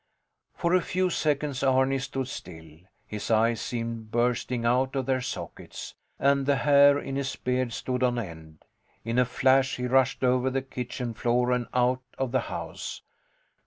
For 0.55 0.73
a 0.73 0.81
few 0.81 1.11
seconds 1.11 1.61
Arni 1.61 1.99
stood 1.99 2.27
still. 2.27 2.77
His 3.05 3.29
eyes 3.29 3.61
seemed 3.61 4.09
bursting 4.09 4.65
out 4.65 4.95
of 4.95 5.05
their 5.05 5.21
sockets, 5.21 5.93
and 6.17 6.47
the 6.47 6.55
hair 6.55 6.97
in 6.97 7.15
his 7.17 7.35
beard 7.35 7.71
stood 7.71 8.01
on 8.01 8.17
end. 8.17 8.65
In 9.05 9.19
a 9.19 9.25
flash 9.25 9.75
he 9.75 9.85
rushed 9.85 10.23
over 10.23 10.49
the 10.49 10.63
kitchen 10.63 11.13
floor 11.13 11.51
and 11.51 11.67
out 11.71 12.01
of 12.17 12.31
the 12.31 12.39
house. 12.49 13.03